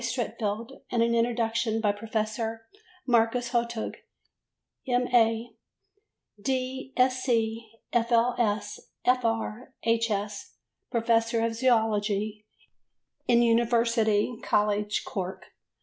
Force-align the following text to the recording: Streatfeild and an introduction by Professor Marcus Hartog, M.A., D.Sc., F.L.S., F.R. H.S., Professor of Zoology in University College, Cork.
Streatfeild 0.03 0.81
and 0.89 1.03
an 1.03 1.13
introduction 1.13 1.79
by 1.79 1.91
Professor 1.91 2.65
Marcus 3.05 3.49
Hartog, 3.49 3.97
M.A., 4.87 5.51
D.Sc., 6.41 7.29
F.L.S., 7.93 8.79
F.R. 9.05 9.75
H.S., 9.83 10.55
Professor 10.89 11.45
of 11.45 11.53
Zoology 11.53 12.47
in 13.27 13.43
University 13.43 14.35
College, 14.41 15.03
Cork. 15.05 15.51